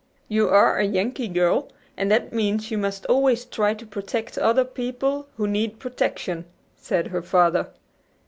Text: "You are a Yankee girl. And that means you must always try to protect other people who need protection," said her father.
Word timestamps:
"You 0.27 0.49
are 0.49 0.79
a 0.79 0.83
Yankee 0.83 1.27
girl. 1.27 1.69
And 1.95 2.09
that 2.09 2.33
means 2.33 2.71
you 2.71 2.77
must 2.79 3.05
always 3.05 3.45
try 3.45 3.75
to 3.75 3.85
protect 3.85 4.35
other 4.35 4.65
people 4.65 5.27
who 5.37 5.45
need 5.45 5.77
protection," 5.77 6.45
said 6.75 7.09
her 7.09 7.21
father. 7.21 7.67